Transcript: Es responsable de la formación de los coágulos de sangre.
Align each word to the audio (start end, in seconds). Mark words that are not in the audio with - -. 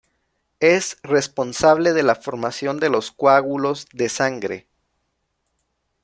Es 0.59 0.97
responsable 1.03 1.93
de 1.93 2.01
la 2.01 2.15
formación 2.15 2.79
de 2.79 2.89
los 2.89 3.11
coágulos 3.11 3.85
de 3.93 4.09
sangre. 4.09 4.67